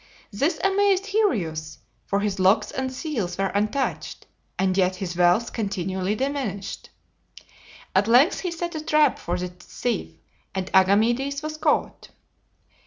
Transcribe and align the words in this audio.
This 0.31 0.57
amazed 0.63 1.11
Hyrieus, 1.13 1.77
for 2.07 2.21
his 2.21 2.39
locks 2.39 2.71
and 2.71 2.91
seals 2.91 3.37
were 3.37 3.51
untouched, 3.53 4.25
and 4.57 4.75
yet 4.75 4.95
his 4.95 5.15
wealth 5.15 5.53
continually 5.53 6.15
diminished. 6.15 6.89
At 7.95 8.07
length 8.07 8.39
he 8.39 8.49
set 8.49 8.73
a 8.73 8.83
trap 8.83 9.19
for 9.19 9.37
the 9.37 9.49
thief 9.49 10.15
and 10.55 10.71
Agamedes 10.73 11.43
was 11.43 11.55
caught. 11.57 12.09